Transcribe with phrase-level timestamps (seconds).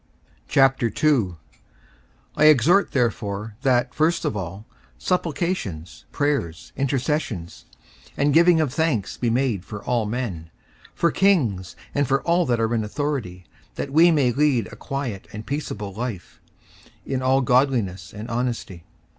[0.49, 1.35] 54:002:001
[2.35, 4.65] I exhort therefore, that, first of all,
[4.97, 7.65] supplications, prayers, intercessions,
[8.17, 10.49] and giving of thanks, be made for all men;
[10.95, 13.45] 54:002:002 For kings, and for all that are in authority;
[13.75, 16.41] that we may lead a quiet and peaceable life
[17.05, 18.85] in all godliness and honesty.